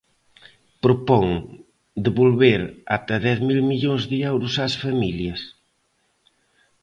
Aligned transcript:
Propón 0.83 1.27
devolver 2.05 2.61
ata 2.95 3.15
dez 3.25 3.37
mil 3.47 3.59
millóns 3.71 4.03
de 4.11 4.17
euros 4.31 4.53
ás 4.65 4.73
familias. 4.83 5.41